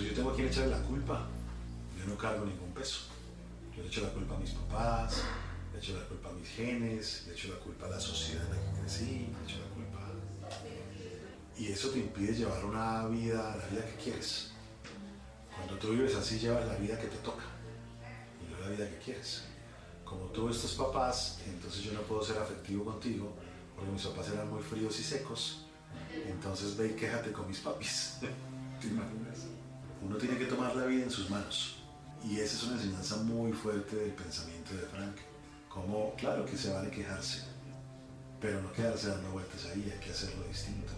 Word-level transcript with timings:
Pues 0.00 0.12
yo 0.12 0.16
tengo 0.16 0.30
a 0.30 0.34
quien 0.34 0.48
echarle 0.48 0.70
la 0.70 0.82
culpa. 0.84 1.26
Yo 1.98 2.06
no 2.06 2.16
cargo 2.16 2.46
ningún 2.46 2.72
peso. 2.72 3.00
Yo 3.76 3.82
le 3.82 3.88
echo 3.88 4.00
la 4.00 4.08
culpa 4.08 4.34
a 4.34 4.38
mis 4.38 4.52
papás, 4.52 5.24
le 5.74 5.78
echo 5.78 5.94
la 5.94 6.08
culpa 6.08 6.30
a 6.30 6.32
mis 6.32 6.48
genes, 6.48 7.24
le 7.26 7.34
echo 7.34 7.48
la 7.48 7.56
culpa 7.56 7.84
a 7.84 7.90
la 7.90 8.00
sociedad 8.00 8.42
en 8.46 8.50
la 8.50 8.56
que 8.56 8.80
crecí, 8.80 9.04
le 9.04 9.44
echo 9.44 9.58
la 9.58 9.74
culpa. 9.74 9.98
Y 11.58 11.66
eso 11.66 11.90
te 11.90 11.98
impide 11.98 12.32
llevar 12.32 12.64
una 12.64 13.08
vida, 13.08 13.54
la 13.58 13.66
vida 13.66 13.84
que 13.84 14.02
quieres. 14.02 14.52
Cuando 15.54 15.74
tú 15.74 15.90
vives 15.90 16.14
así, 16.14 16.38
llevas 16.38 16.66
la 16.66 16.76
vida 16.76 16.98
que 16.98 17.08
te 17.08 17.18
toca 17.18 17.44
y 18.40 18.50
no 18.50 18.58
la 18.58 18.70
vida 18.70 18.88
que 18.88 18.96
quieres. 19.04 19.42
Como 20.02 20.24
tú 20.28 20.48
estos 20.48 20.76
papás, 20.76 21.40
entonces 21.46 21.82
yo 21.82 21.92
no 21.92 22.00
puedo 22.00 22.24
ser 22.24 22.38
afectivo 22.38 22.86
contigo 22.86 23.34
porque 23.76 23.90
mis 23.90 24.06
papás 24.06 24.30
eran 24.30 24.48
muy 24.48 24.62
fríos 24.62 24.98
y 24.98 25.02
secos. 25.02 25.66
Entonces 26.26 26.74
ve 26.78 26.86
y 26.86 26.96
quéjate 26.96 27.32
con 27.32 27.46
mis 27.46 27.58
papis. 27.58 28.16
¿Te 28.80 28.86
imaginas? 28.86 29.59
Uno 30.02 30.16
tiene 30.16 30.38
que 30.38 30.46
tomar 30.46 30.74
la 30.76 30.86
vida 30.86 31.04
en 31.04 31.10
sus 31.10 31.28
manos. 31.30 31.76
Y 32.24 32.38
esa 32.38 32.56
es 32.56 32.62
una 32.64 32.76
enseñanza 32.76 33.16
muy 33.16 33.52
fuerte 33.52 33.96
del 33.96 34.12
pensamiento 34.12 34.74
de 34.74 34.82
Frank. 34.82 35.16
Como, 35.68 36.14
claro 36.16 36.44
que 36.44 36.56
se 36.56 36.72
vale 36.72 36.90
quejarse, 36.90 37.44
pero 38.40 38.60
no 38.60 38.72
quedarse 38.72 39.08
dando 39.08 39.30
vueltas 39.30 39.64
ahí, 39.66 39.90
hay 39.92 40.00
que 40.00 40.10
hacerlo 40.10 40.44
distinto. 40.48 40.92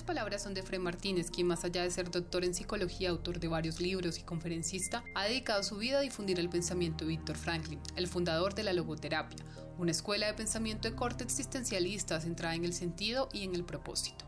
Aquellas 0.00 0.16
palabras 0.16 0.42
son 0.42 0.54
de 0.54 0.62
Fred 0.62 0.80
Martínez, 0.80 1.30
quien 1.30 1.46
más 1.46 1.62
allá 1.62 1.82
de 1.82 1.90
ser 1.90 2.10
doctor 2.10 2.42
en 2.42 2.54
psicología, 2.54 3.10
autor 3.10 3.38
de 3.38 3.48
varios 3.48 3.82
libros 3.82 4.18
y 4.18 4.22
conferencista, 4.22 5.04
ha 5.14 5.24
dedicado 5.24 5.62
su 5.62 5.76
vida 5.76 5.98
a 5.98 6.00
difundir 6.00 6.40
el 6.40 6.48
pensamiento 6.48 7.04
de 7.04 7.10
Víctor 7.10 7.36
Franklin, 7.36 7.78
el 7.96 8.08
fundador 8.08 8.54
de 8.54 8.62
la 8.62 8.72
logoterapia, 8.72 9.44
una 9.76 9.90
escuela 9.90 10.26
de 10.26 10.32
pensamiento 10.32 10.88
de 10.88 10.96
corte 10.96 11.22
existencialista 11.22 12.18
centrada 12.18 12.54
en 12.54 12.64
el 12.64 12.72
sentido 12.72 13.28
y 13.34 13.44
en 13.44 13.54
el 13.54 13.62
propósito. 13.62 14.24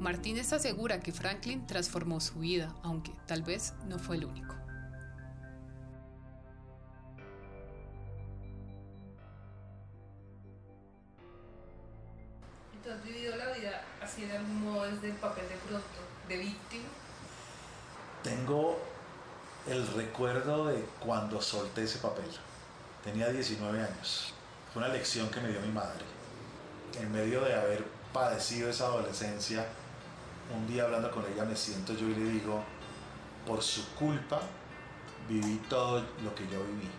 Martínez 0.00 0.50
asegura 0.54 1.00
que 1.00 1.12
Franklin 1.12 1.66
transformó 1.66 2.18
su 2.18 2.38
vida, 2.38 2.74
aunque 2.82 3.12
tal 3.26 3.42
vez 3.42 3.74
no 3.86 3.98
fue 3.98 4.16
el 4.16 4.24
único. 4.24 4.56
¿Tú 12.82 12.90
has 12.90 13.04
vivido 13.04 13.36
así 14.12 14.26
de 14.26 14.36
algún 14.36 14.64
modo 14.64 14.84
desde 14.84 15.08
el 15.08 15.14
papel 15.14 15.48
de 15.48 15.56
pronto, 15.56 15.86
de 16.28 16.36
víctima? 16.36 16.84
Tengo 18.22 18.78
el 19.66 19.86
recuerdo 19.88 20.66
de 20.66 20.84
cuando 21.00 21.40
solté 21.40 21.84
ese 21.84 21.98
papel. 21.98 22.28
Tenía 23.02 23.28
19 23.28 23.80
años. 23.80 24.34
Fue 24.72 24.82
una 24.82 24.92
lección 24.92 25.28
que 25.30 25.40
me 25.40 25.48
dio 25.48 25.60
mi 25.60 25.72
madre. 25.72 26.04
En 27.00 27.10
medio 27.10 27.42
de 27.42 27.54
haber 27.54 27.84
padecido 28.12 28.68
esa 28.70 28.86
adolescencia, 28.86 29.66
un 30.54 30.66
día 30.66 30.84
hablando 30.84 31.10
con 31.10 31.24
ella 31.32 31.44
me 31.44 31.56
siento 31.56 31.94
yo 31.94 32.06
y 32.06 32.14
le 32.14 32.30
digo, 32.30 32.62
por 33.46 33.62
su 33.62 33.94
culpa 33.94 34.40
viví 35.28 35.56
todo 35.68 36.00
lo 36.22 36.34
que 36.34 36.44
yo 36.48 36.62
viví. 36.64 36.90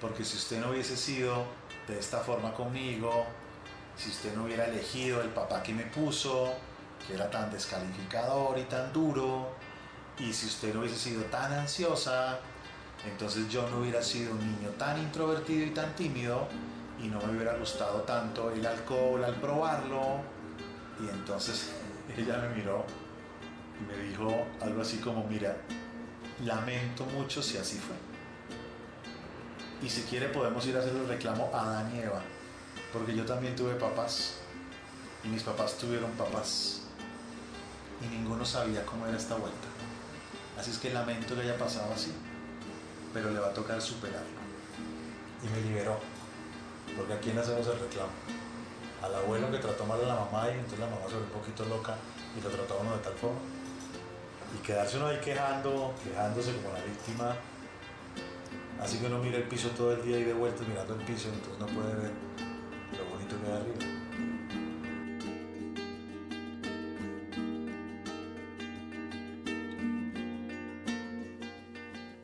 Porque 0.00 0.24
si 0.24 0.36
usted 0.36 0.60
no 0.60 0.70
hubiese 0.70 0.96
sido 0.96 1.44
de 1.86 1.98
esta 1.98 2.20
forma 2.20 2.54
conmigo, 2.54 3.26
si 3.98 4.10
usted 4.10 4.34
no 4.34 4.44
hubiera 4.44 4.66
elegido 4.66 5.20
el 5.20 5.28
papá 5.30 5.62
que 5.62 5.74
me 5.74 5.82
puso, 5.84 6.54
que 7.04 7.14
era 7.14 7.28
tan 7.28 7.50
descalificador 7.50 8.56
y 8.58 8.62
tan 8.62 8.92
duro, 8.92 9.48
y 10.18 10.32
si 10.32 10.46
usted 10.46 10.72
no 10.72 10.80
hubiese 10.80 10.96
sido 10.96 11.24
tan 11.24 11.52
ansiosa, 11.52 12.38
entonces 13.04 13.48
yo 13.48 13.68
no 13.68 13.80
hubiera 13.80 14.00
sido 14.00 14.32
un 14.32 14.38
niño 14.38 14.70
tan 14.78 14.98
introvertido 14.98 15.66
y 15.66 15.70
tan 15.70 15.94
tímido, 15.96 16.46
y 17.02 17.08
no 17.08 17.20
me 17.20 17.32
hubiera 17.32 17.56
gustado 17.56 18.02
tanto 18.02 18.50
el 18.52 18.64
alcohol 18.64 19.24
al 19.24 19.34
probarlo. 19.34 20.20
Y 21.00 21.08
entonces 21.08 21.70
ella 22.16 22.38
me 22.38 22.56
miró 22.56 22.84
y 23.80 23.92
me 23.92 24.08
dijo 24.08 24.46
algo 24.60 24.82
así 24.82 24.98
como, 24.98 25.24
mira, 25.24 25.56
lamento 26.44 27.04
mucho 27.04 27.42
si 27.42 27.58
así 27.58 27.78
fue. 27.78 27.96
Y 29.84 29.90
si 29.90 30.02
quiere 30.02 30.28
podemos 30.28 30.64
ir 30.66 30.76
a 30.76 30.80
hacer 30.80 30.94
el 30.94 31.08
reclamo 31.08 31.50
a 31.52 31.62
Adán 31.62 31.94
y 31.94 32.00
Eva 32.00 32.22
porque 32.92 33.14
yo 33.14 33.24
también 33.24 33.54
tuve 33.54 33.74
papás 33.74 34.34
y 35.24 35.28
mis 35.28 35.42
papás 35.42 35.76
tuvieron 35.76 36.10
papás 36.12 36.82
y 38.00 38.06
ninguno 38.06 38.44
sabía 38.44 38.84
cómo 38.86 39.06
era 39.06 39.16
esta 39.16 39.34
vuelta. 39.34 39.68
Así 40.58 40.70
es 40.70 40.78
que 40.78 40.92
lamento 40.92 41.34
que 41.34 41.42
haya 41.42 41.58
pasado 41.58 41.92
así, 41.92 42.12
pero 43.12 43.30
le 43.30 43.40
va 43.40 43.48
a 43.48 43.54
tocar 43.54 43.80
superarlo. 43.80 44.38
Y 45.42 45.48
me 45.48 45.60
liberó, 45.60 45.98
porque 46.96 47.12
a 47.12 47.20
quién 47.20 47.38
hacemos 47.38 47.66
el 47.66 47.78
reclamo. 47.78 48.10
Al 49.02 49.14
abuelo 49.14 49.50
que 49.50 49.58
trató 49.58 49.84
mal 49.84 50.00
a 50.02 50.08
la 50.08 50.14
mamá 50.14 50.48
y 50.48 50.54
entonces 50.54 50.80
la 50.80 50.86
mamá 50.86 51.02
se 51.08 51.14
ve 51.14 51.22
un 51.22 51.28
poquito 51.28 51.64
loca 51.66 51.94
y 52.36 52.42
lo 52.42 52.50
trató 52.50 52.78
uno 52.80 52.96
de 52.96 53.02
tal 53.02 53.14
forma. 53.14 53.38
Y 54.56 54.62
quedarse 54.64 54.96
uno 54.96 55.06
ahí 55.06 55.20
quejando, 55.22 55.94
quejándose 56.02 56.56
como 56.56 56.72
la 56.72 56.82
víctima. 56.82 57.36
Así 58.80 58.98
que 58.98 59.06
uno 59.06 59.18
mira 59.18 59.38
el 59.38 59.44
piso 59.44 59.68
todo 59.70 59.92
el 59.92 60.02
día 60.02 60.18
y 60.18 60.24
de 60.24 60.32
vuelta 60.32 60.64
mirando 60.68 60.94
el 60.94 61.00
piso, 61.02 61.28
entonces 61.28 61.58
no 61.58 61.66
puede 61.66 61.94
ver 61.94 62.47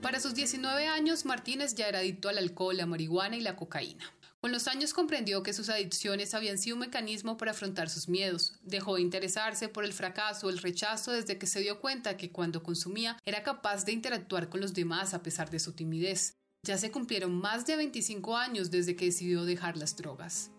Para 0.00 0.20
sus 0.20 0.34
19 0.34 0.86
años, 0.86 1.24
Martínez 1.24 1.74
ya 1.74 1.88
era 1.88 1.98
adicto 1.98 2.28
al 2.28 2.38
alcohol, 2.38 2.76
la 2.76 2.86
marihuana 2.86 3.36
y 3.36 3.40
la 3.40 3.56
cocaína. 3.56 4.04
Con 4.40 4.52
los 4.52 4.68
años 4.68 4.92
comprendió 4.92 5.42
que 5.42 5.54
sus 5.54 5.70
adicciones 5.70 6.34
habían 6.34 6.58
sido 6.58 6.76
un 6.76 6.80
mecanismo 6.80 7.38
para 7.38 7.52
afrontar 7.52 7.88
sus 7.88 8.10
miedos. 8.10 8.52
Dejó 8.62 8.96
de 8.96 9.00
interesarse 9.00 9.68
por 9.68 9.86
el 9.86 9.94
fracaso 9.94 10.50
el 10.50 10.58
rechazo 10.58 11.12
desde 11.12 11.38
que 11.38 11.46
se 11.46 11.60
dio 11.60 11.80
cuenta 11.80 12.18
que 12.18 12.30
cuando 12.30 12.62
consumía 12.62 13.16
era 13.24 13.42
capaz 13.42 13.86
de 13.86 13.92
interactuar 13.92 14.50
con 14.50 14.60
los 14.60 14.74
demás 14.74 15.14
a 15.14 15.22
pesar 15.22 15.48
de 15.48 15.58
su 15.58 15.72
timidez. 15.72 16.34
Ya 16.62 16.76
se 16.76 16.90
cumplieron 16.90 17.34
más 17.34 17.64
de 17.64 17.76
25 17.76 18.36
años 18.36 18.70
desde 18.70 18.96
que 18.96 19.06
decidió 19.06 19.46
dejar 19.46 19.78
las 19.78 19.96
drogas. 19.96 20.50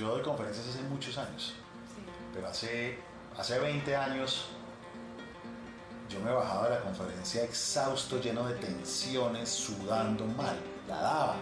Yo 0.00 0.08
doy 0.08 0.22
conferencias 0.22 0.66
hace 0.66 0.80
muchos 0.84 1.18
años, 1.18 1.52
pero 2.32 2.48
hace, 2.48 2.98
hace 3.36 3.58
20 3.58 3.94
años 3.94 4.46
yo 6.08 6.18
me 6.20 6.32
bajaba 6.32 6.70
de 6.70 6.76
la 6.76 6.80
conferencia 6.80 7.44
exhausto, 7.44 8.18
lleno 8.18 8.48
de 8.48 8.54
tensiones, 8.54 9.50
sudando 9.50 10.24
mal. 10.24 10.56
La 10.88 11.02
daba, 11.02 11.36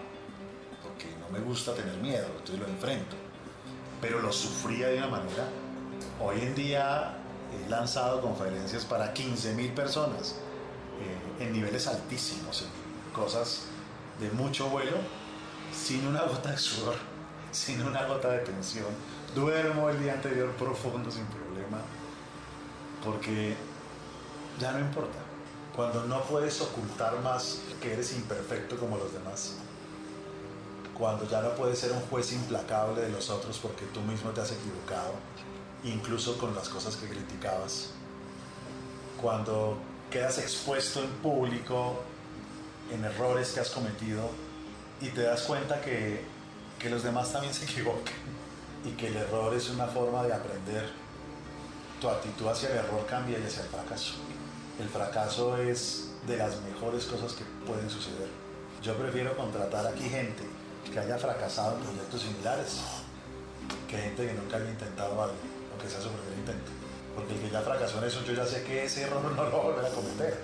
porque 0.82 1.06
no 1.20 1.28
me 1.30 1.38
gusta 1.38 1.72
tener 1.72 1.96
miedo, 1.98 2.26
entonces 2.32 2.58
lo 2.58 2.66
enfrento. 2.66 3.14
Pero 4.00 4.20
lo 4.20 4.32
sufría 4.32 4.88
de 4.88 4.98
una 4.98 5.06
manera. 5.06 5.48
Hoy 6.20 6.40
en 6.40 6.56
día 6.56 7.14
he 7.52 7.70
lanzado 7.70 8.20
conferencias 8.20 8.84
para 8.84 9.14
15.000 9.14 9.72
personas 9.72 10.34
eh, 11.00 11.44
en 11.44 11.52
niveles 11.52 11.86
altísimos, 11.86 12.62
en 12.62 13.12
cosas 13.12 13.66
de 14.18 14.28
mucho 14.32 14.68
vuelo, 14.68 14.96
sin 15.72 16.08
una 16.08 16.22
gota 16.22 16.50
de 16.50 16.58
sudor, 16.58 16.96
sin 17.52 17.82
una 17.82 18.04
gota 18.06 18.30
de 18.30 18.38
tensión. 18.38 18.86
Duermo 19.34 19.90
el 19.90 20.00
día 20.00 20.14
anterior 20.14 20.50
profundo 20.52 21.10
sin 21.10 21.26
problema, 21.26 21.78
porque 23.04 23.56
ya 24.58 24.72
no 24.72 24.80
importa. 24.80 25.18
Cuando 25.74 26.04
no 26.04 26.22
puedes 26.22 26.60
ocultar 26.60 27.20
más 27.20 27.60
que 27.80 27.92
eres 27.92 28.12
imperfecto 28.14 28.76
como 28.76 28.96
los 28.96 29.12
demás. 29.12 29.56
Cuando 30.98 31.28
ya 31.28 31.40
no 31.40 31.54
puedes 31.54 31.78
ser 31.78 31.92
un 31.92 32.00
juez 32.00 32.32
implacable 32.32 33.02
de 33.02 33.10
los 33.10 33.30
otros 33.30 33.58
porque 33.58 33.84
tú 33.94 34.00
mismo 34.00 34.30
te 34.30 34.40
has 34.40 34.50
equivocado, 34.50 35.12
incluso 35.84 36.36
con 36.38 36.54
las 36.56 36.68
cosas 36.68 36.96
que 36.96 37.06
criticabas. 37.06 37.90
Cuando 39.20 39.78
quedas 40.10 40.38
expuesto 40.38 41.00
en 41.00 41.10
público 41.22 42.02
en 42.90 43.04
errores 43.04 43.52
que 43.52 43.60
has 43.60 43.70
cometido 43.70 44.30
y 45.00 45.08
te 45.08 45.22
das 45.22 45.42
cuenta 45.42 45.80
que, 45.80 46.24
que 46.78 46.90
los 46.90 47.02
demás 47.02 47.32
también 47.32 47.52
se 47.52 47.64
equivocan 47.64 48.14
y 48.84 48.90
que 48.92 49.08
el 49.08 49.16
error 49.16 49.54
es 49.54 49.68
una 49.70 49.86
forma 49.86 50.22
de 50.24 50.32
aprender. 50.32 50.88
Tu 52.00 52.08
actitud 52.08 52.46
hacia 52.46 52.70
el 52.70 52.76
error 52.76 53.04
cambia 53.06 53.38
y 53.38 53.44
hacia 53.44 53.62
el 53.62 53.68
fracaso 53.68 54.14
el 54.78 54.88
fracaso 54.88 55.56
es 55.56 56.10
de 56.26 56.36
las 56.36 56.60
mejores 56.62 57.04
cosas 57.06 57.32
que 57.32 57.44
pueden 57.66 57.90
suceder. 57.90 58.28
Yo 58.80 58.94
prefiero 58.96 59.36
contratar 59.36 59.86
aquí 59.86 60.08
gente 60.08 60.44
que 60.92 60.98
haya 60.98 61.18
fracasado 61.18 61.76
en 61.76 61.82
proyectos 61.82 62.22
similares 62.22 62.80
que 63.88 63.98
gente 63.98 64.26
que 64.26 64.34
nunca 64.34 64.56
haya 64.56 64.70
intentado 64.70 65.20
algo, 65.20 65.34
aunque 65.72 65.88
sea 65.88 66.00
su 66.00 66.10
primer 66.10 66.38
intento. 66.38 66.70
Porque 67.14 67.34
el 67.34 67.40
que 67.40 67.50
ya 67.50 67.60
fracasó 67.60 67.98
en 67.98 68.04
eso, 68.04 68.22
yo 68.24 68.34
ya 68.34 68.46
sé 68.46 68.62
que 68.62 68.84
ese 68.84 69.02
error 69.02 69.22
no 69.36 69.42
lo 69.44 69.50
va 69.50 69.58
a 69.58 69.62
volver 69.62 69.84
a 69.84 69.90
cometer. 69.90 70.38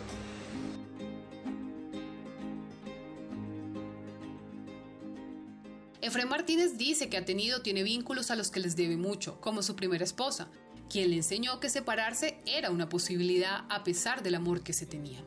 Efraín 6.05 6.29
Martínez 6.29 6.77
dice 6.77 7.09
que 7.09 7.17
ha 7.17 7.25
tenido 7.25 7.63
tiene 7.63 7.83
vínculos 7.83 8.31
a 8.31 8.37
los 8.37 8.51
que 8.51 8.61
les 8.61 8.77
debe 8.77 8.97
mucho, 8.97 9.41
como 9.41 9.63
su 9.63 9.75
primera 9.75 10.05
esposa, 10.05 10.49
quien 10.91 11.11
le 11.11 11.17
enseñó 11.17 11.61
que 11.61 11.71
separarse 11.71 12.39
era 12.47 12.71
una 12.71 12.89
posibilidad 12.89 13.65
a 13.71 13.85
pesar 13.85 14.23
del 14.23 14.35
amor 14.35 14.63
que 14.63 14.75
se 14.75 14.85
tenía. 14.85 15.25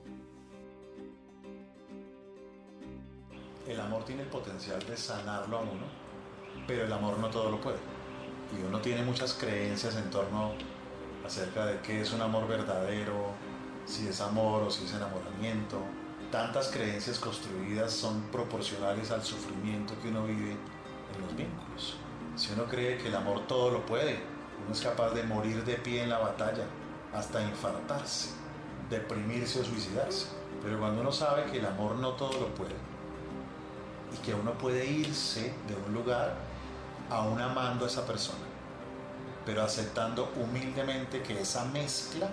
el 3.68 3.80
amor 3.82 4.06
tiene 4.06 4.22
el 4.22 4.30
potencial 4.30 4.80
de 4.86 4.96
sanarlo 4.96 5.58
a 5.58 5.62
uno, 5.62 5.86
pero 6.68 6.86
el 6.86 6.94
amor 6.94 7.20
no 7.20 7.30
todo 7.30 7.52
lo 7.52 7.60
puede. 7.60 7.78
Y 8.58 8.64
uno 8.66 8.80
tiene 8.80 9.04
muchas 9.04 9.34
creencias 9.34 9.96
en 9.98 10.10
torno 10.10 10.54
acerca 11.26 11.66
de 11.66 11.82
qué 11.82 12.02
es 12.02 12.14
un 12.14 12.22
amor 12.22 12.48
verdadero, 12.48 13.32
si 13.86 14.08
es 14.08 14.22
amor 14.22 14.64
o 14.64 14.72
si 14.72 14.86
es 14.86 14.94
enamoramiento. 14.94 15.80
Tantas 16.32 16.68
creencias 16.68 17.20
construidas 17.20 17.94
son 17.94 18.22
proporcionales 18.24 19.12
al 19.12 19.24
sufrimiento 19.24 19.94
que 20.02 20.10
uno 20.10 20.26
vive 20.26 20.52
en 20.52 21.22
los 21.22 21.34
vínculos. 21.38 21.96
Si 22.36 22.52
uno 22.52 22.66
cree 22.66 22.98
que 22.98 23.08
el 23.08 23.16
amor 23.16 23.48
todo 23.48 23.72
lo 23.72 23.86
puede, 23.86 24.20
uno 24.66 24.74
es 24.74 24.82
capaz 24.82 25.12
de 25.12 25.24
morir 25.24 25.64
de 25.64 25.76
pie 25.76 26.04
en 26.04 26.10
la 26.10 26.20
batalla, 26.20 26.66
hasta 27.14 27.42
infartarse, 27.42 28.32
deprimirse 28.90 29.62
o 29.62 29.64
suicidarse. 29.64 30.28
Pero 30.62 30.78
cuando 30.80 31.00
uno 31.00 31.14
sabe 31.14 31.46
que 31.46 31.60
el 31.60 31.66
amor 31.66 31.96
no 31.96 32.12
todo 32.12 32.38
lo 32.42 32.54
puede, 32.56 32.76
y 34.14 34.18
que 34.18 34.34
uno 34.34 34.52
puede 34.58 34.86
irse 34.86 35.54
de 35.66 35.76
un 35.76 35.94
lugar 35.94 36.36
aún 37.10 37.40
amando 37.40 37.86
a 37.86 37.88
esa 37.88 38.06
persona, 38.06 38.46
pero 39.46 39.64
aceptando 39.64 40.30
humildemente 40.36 41.22
que 41.24 41.40
esa 41.40 41.64
mezcla 41.64 42.30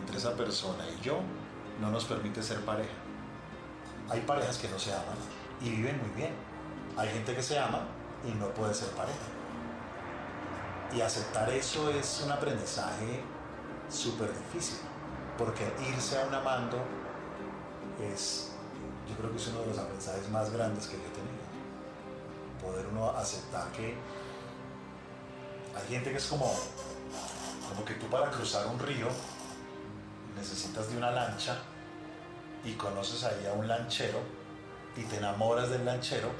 entre 0.00 0.16
esa 0.16 0.34
persona 0.34 0.84
y 0.98 1.04
yo 1.04 1.20
no 1.80 1.90
nos 1.90 2.04
permite 2.04 2.42
ser 2.42 2.64
pareja. 2.64 2.94
Hay 4.08 4.20
parejas 4.20 4.58
que 4.58 4.68
no 4.68 4.78
se 4.78 4.92
aman 4.92 5.16
y 5.60 5.70
viven 5.70 5.98
muy 6.00 6.10
bien. 6.10 6.34
Hay 6.96 7.08
gente 7.08 7.34
que 7.34 7.42
se 7.42 7.58
ama 7.58 7.86
y 8.26 8.32
no 8.32 8.48
puede 8.48 8.74
ser 8.74 8.88
pareja. 8.90 9.18
Y 10.94 11.00
aceptar 11.00 11.48
eso 11.50 11.88
es 11.90 12.22
un 12.24 12.32
aprendizaje 12.32 13.22
súper 13.88 14.30
difícil, 14.32 14.78
porque 15.38 15.72
irse 15.88 16.20
a 16.20 16.26
un 16.26 16.34
amando 16.34 16.78
es, 18.00 18.52
yo 19.08 19.16
creo 19.16 19.30
que 19.30 19.36
es 19.38 19.48
uno 19.48 19.60
de 19.60 19.66
los 19.68 19.78
aprendizajes 19.78 20.28
más 20.28 20.50
grandes 20.50 20.86
que 20.86 20.96
yo 20.96 21.02
he 21.02 21.10
tenido. 21.10 21.42
Poder 22.60 22.86
uno 22.86 23.10
aceptar 23.10 23.72
que 23.72 23.96
hay 25.74 25.88
gente 25.88 26.10
que 26.10 26.18
es 26.18 26.26
como, 26.26 26.52
como 27.68 27.84
que 27.84 27.94
tú 27.94 28.06
para 28.08 28.30
cruzar 28.30 28.66
un 28.66 28.78
río 28.78 29.08
necesitas 30.42 30.90
de 30.90 30.96
una 30.96 31.12
lancha 31.12 31.56
y 32.64 32.72
conoces 32.72 33.22
ahí 33.22 33.46
a 33.46 33.52
un 33.52 33.68
lanchero 33.68 34.18
y 34.96 35.02
te 35.04 35.18
enamoras 35.18 35.70
del 35.70 35.84
lanchero 35.84 36.30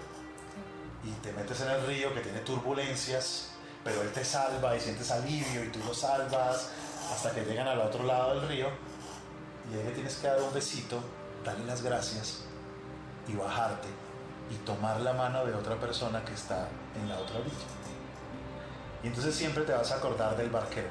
y 1.04 1.10
te 1.22 1.32
metes 1.32 1.60
en 1.60 1.70
el 1.70 1.86
río 1.86 2.12
que 2.12 2.20
tiene 2.20 2.40
turbulencias, 2.40 3.52
pero 3.84 4.02
él 4.02 4.10
te 4.10 4.24
salva 4.24 4.76
y 4.76 4.80
sientes 4.80 5.08
alivio 5.12 5.64
y 5.64 5.68
tú 5.68 5.78
lo 5.86 5.94
salvas 5.94 6.70
hasta 7.12 7.30
que 7.32 7.44
llegan 7.44 7.68
al 7.68 7.78
otro 7.78 8.02
lado 8.02 8.40
del 8.40 8.48
río 8.48 8.68
y 9.70 9.76
ahí 9.76 9.84
le 9.84 9.92
tienes 9.92 10.16
que 10.16 10.26
dar 10.26 10.42
un 10.42 10.52
besito, 10.52 11.00
darle 11.44 11.64
las 11.64 11.80
gracias 11.82 12.42
y 13.28 13.34
bajarte 13.34 13.86
y 14.50 14.56
tomar 14.66 15.00
la 15.00 15.12
mano 15.12 15.46
de 15.46 15.54
otra 15.54 15.78
persona 15.78 16.24
que 16.24 16.34
está 16.34 16.68
en 17.00 17.08
la 17.08 17.20
otra 17.20 17.38
orilla. 17.38 17.54
Y 19.04 19.06
entonces 19.06 19.32
siempre 19.32 19.62
te 19.62 19.72
vas 19.72 19.92
a 19.92 19.98
acordar 19.98 20.36
del 20.36 20.50
barquero, 20.50 20.90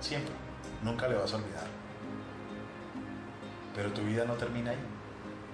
siempre, 0.00 0.34
nunca 0.82 1.06
le 1.06 1.14
vas 1.14 1.32
a 1.32 1.36
olvidar. 1.36 1.78
Pero 3.78 3.92
tu 3.92 4.00
vida 4.00 4.24
no 4.24 4.34
termina 4.34 4.72
ahí, 4.72 4.78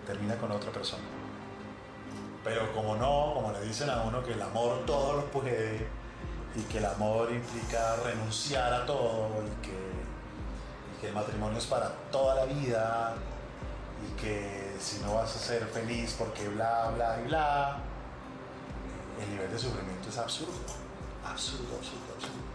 termina 0.06 0.35
con 0.37 0.50
otra 0.50 0.73
persona. 0.73 1.03
Pero 2.43 2.73
como 2.73 2.97
no, 2.97 3.35
como 3.35 3.53
le 3.53 3.61
dicen 3.61 3.91
a 3.91 4.00
uno 4.00 4.25
que 4.25 4.32
el 4.32 4.41
amor 4.41 4.87
todo 4.87 5.17
lo 5.17 5.26
puede 5.26 5.87
y 6.55 6.62
que 6.62 6.79
el 6.79 6.87
amor 6.87 7.31
implica 7.31 7.97
renunciar 7.97 8.73
a 8.73 8.87
todo 8.87 9.29
y 9.44 9.67
que, 9.67 9.94
el 11.06 11.12
matrimonio 11.12 11.59
es 11.59 11.67
para 11.67 11.91
toda 12.11 12.35
la 12.35 12.44
vida 12.47 13.15
y 14.03 14.19
que 14.19 14.75
si 14.81 15.00
no 15.00 15.17
vas 15.17 15.37
a 15.37 15.38
ser 15.38 15.67
feliz 15.67 16.17
porque 16.19 16.49
bla, 16.49 16.93
bla 16.94 17.20
y 17.20 17.27
bla, 17.27 17.77
el 19.23 19.31
nivel 19.32 19.50
de 19.50 19.59
sufrimiento 19.59 20.09
es 20.09 20.17
absurdo, 20.17 20.55
absurdo, 21.23 21.77
absurdo, 21.77 22.15
absurdo. 22.15 22.54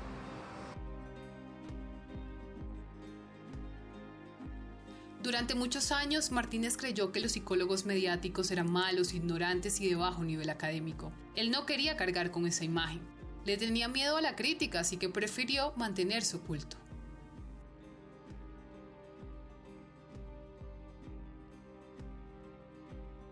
Durante 5.29 5.53
muchos 5.53 5.91
años, 5.91 6.31
Martínez 6.31 6.75
creyó 6.75 7.11
que 7.11 7.19
los 7.19 7.33
psicólogos 7.33 7.85
mediáticos 7.85 8.49
eran 8.49 8.71
malos, 8.71 9.13
ignorantes 9.13 9.79
y 9.79 9.87
de 9.87 9.95
bajo 9.95 10.23
nivel 10.23 10.49
académico. 10.49 11.11
Él 11.35 11.51
no 11.51 11.67
quería 11.67 11.95
cargar 11.95 12.31
con 12.31 12.47
esa 12.47 12.63
imagen. 12.63 12.99
Le 13.45 13.55
tenía 13.55 13.87
miedo 13.87 14.17
a 14.17 14.21
la 14.21 14.35
crítica, 14.35 14.79
así 14.79 14.97
que 14.97 15.07
prefirió 15.07 15.71
mantenerse 15.75 16.37
oculto. 16.37 16.77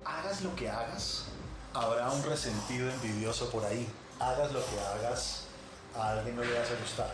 Hagas 0.06 0.44
lo 0.44 0.56
que 0.56 0.70
hagas, 0.70 1.26
habrá 1.74 2.12
un 2.12 2.24
resentido 2.26 2.92
envidioso 2.92 3.50
por 3.50 3.66
ahí. 3.66 3.88
Hagas 4.20 4.52
lo 4.52 4.64
que 4.64 4.80
hagas, 4.82 5.46
a 5.96 6.12
alguien 6.12 6.36
no 6.36 6.44
le 6.44 6.60
vas 6.60 6.70
a 6.70 6.80
gustar. 6.80 7.12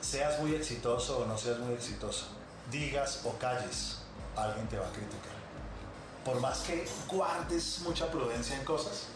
Seas 0.00 0.40
muy 0.40 0.56
exitoso 0.56 1.20
o 1.20 1.26
no 1.26 1.38
seas 1.38 1.60
muy 1.60 1.74
exitoso, 1.74 2.26
digas 2.72 3.20
o 3.24 3.38
calles, 3.38 3.99
alguien 4.36 4.66
te 4.68 4.78
va 4.78 4.86
a 4.86 4.92
criticar. 4.92 5.40
Por 6.24 6.40
más 6.40 6.60
que 6.60 6.86
guardes 7.08 7.80
mucha 7.80 8.10
prudencia 8.10 8.56
en 8.56 8.64
cosas, 8.64 9.06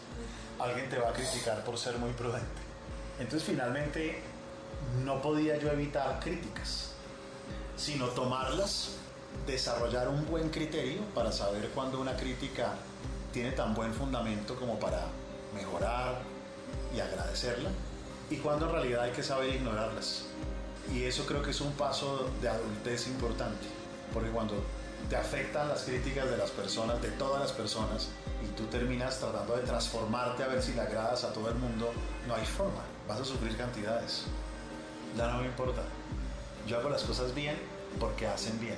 alguien 0.59 0.89
te 0.89 0.97
va 0.97 1.09
a 1.09 1.13
criticar 1.13 1.63
por 1.63 1.77
ser 1.77 1.97
muy 1.97 2.11
prudente. 2.11 2.61
Entonces 3.19 3.43
finalmente 3.43 4.21
no 5.03 5.21
podía 5.21 5.57
yo 5.57 5.71
evitar 5.71 6.19
críticas, 6.19 6.91
sino 7.77 8.07
tomarlas, 8.07 8.91
desarrollar 9.45 10.07
un 10.07 10.25
buen 10.27 10.49
criterio 10.49 11.01
para 11.13 11.31
saber 11.31 11.69
cuándo 11.69 11.99
una 11.99 12.15
crítica 12.15 12.73
tiene 13.31 13.51
tan 13.51 13.73
buen 13.73 13.93
fundamento 13.93 14.55
como 14.55 14.79
para 14.79 15.07
mejorar 15.53 16.21
y 16.95 16.99
agradecerla, 16.99 17.69
y 18.29 18.37
cuándo 18.37 18.67
en 18.67 18.71
realidad 18.71 19.03
hay 19.03 19.11
que 19.11 19.23
saber 19.23 19.53
ignorarlas. 19.53 20.23
Y 20.93 21.03
eso 21.03 21.25
creo 21.25 21.41
que 21.41 21.51
es 21.51 21.61
un 21.61 21.73
paso 21.73 22.29
de 22.41 22.49
adultez 22.49 23.07
importante, 23.07 23.67
porque 24.13 24.29
cuando 24.29 24.55
te 25.09 25.15
afectan 25.15 25.67
las 25.67 25.83
críticas 25.83 26.29
de 26.29 26.37
las 26.37 26.51
personas, 26.51 27.01
de 27.01 27.09
todas 27.11 27.41
las 27.41 27.51
personas, 27.51 28.09
y 28.43 28.47
tú 28.55 28.65
terminas 28.65 29.19
tratando 29.19 29.55
de 29.55 29.63
transformarte 29.63 30.43
a 30.43 30.47
ver 30.47 30.61
si 30.61 30.73
le 30.73 30.81
agradas 30.81 31.23
a 31.23 31.33
todo 31.33 31.49
el 31.49 31.55
mundo, 31.55 31.91
no 32.27 32.35
hay 32.35 32.45
forma, 32.45 32.81
vas 33.07 33.19
a 33.19 33.25
sufrir 33.25 33.55
cantidades. 33.55 34.25
Ya 35.15 35.27
no 35.27 35.39
me 35.39 35.45
importa. 35.45 35.81
Yo 36.67 36.79
hago 36.79 36.89
las 36.89 37.03
cosas 37.03 37.33
bien 37.35 37.55
porque 37.99 38.27
hacen 38.27 38.59
bien, 38.59 38.77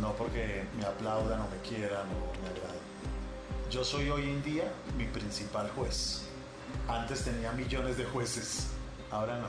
no 0.00 0.14
porque 0.14 0.64
me 0.78 0.84
aplaudan 0.84 1.40
o 1.40 1.48
me 1.48 1.58
quieran 1.58 2.06
o 2.08 2.42
me 2.42 2.48
agraden. 2.48 2.80
Yo 3.70 3.84
soy 3.84 4.08
hoy 4.10 4.22
en 4.24 4.42
día 4.42 4.64
mi 4.96 5.04
principal 5.04 5.70
juez. 5.70 6.22
Antes 6.88 7.24
tenía 7.24 7.52
millones 7.52 7.98
de 7.98 8.04
jueces, 8.04 8.68
ahora 9.10 9.38
no. 9.38 9.48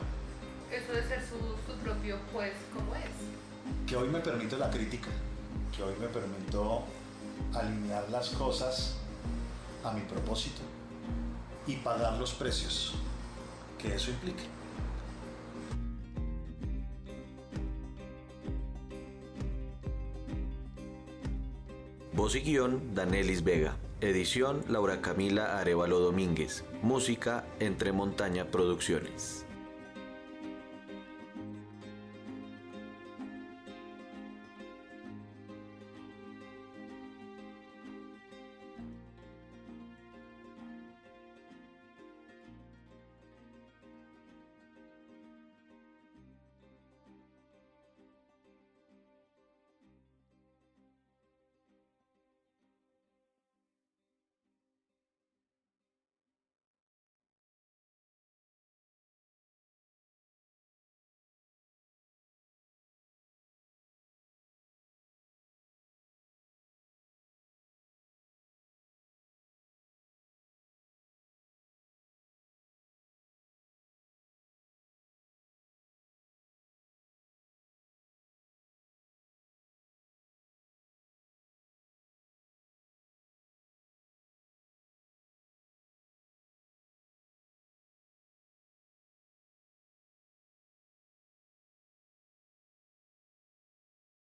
Eso 0.76 0.92
de 0.92 1.08
ser 1.08 1.22
su, 1.22 1.38
su 1.72 1.78
propio 1.80 2.18
juez, 2.34 2.54
¿cómo 2.74 2.96
es? 2.96 3.88
Que 3.88 3.96
hoy 3.96 4.10
me 4.10 4.20
permite 4.20 4.58
la 4.58 4.70
crítica, 4.70 5.08
que 5.76 5.84
hoy 5.84 5.94
me 6.00 6.08
permito 6.08 6.84
alinear 7.54 8.10
las 8.10 8.30
cosas 8.30 8.96
a 9.84 9.92
mi 9.92 10.02
propósito 10.02 10.62
y 11.68 11.76
pagar 11.78 12.14
los 12.20 12.34
precios 12.34 12.94
que 13.78 13.96
eso 13.96 14.12
implique. 14.12 14.44
Voz 22.14 22.36
y 22.36 22.42
guion, 22.42 22.94
Danelis 22.96 23.44
Vega. 23.44 23.76
Edición, 24.00 24.64
Laura 24.68 25.02
Camila 25.02 25.60
Arevalo 25.60 26.00
Domínguez. 26.00 26.64
Música, 26.82 27.46
Entre 27.60 27.92
Montaña 27.92 28.52
Producciones. 28.52 29.46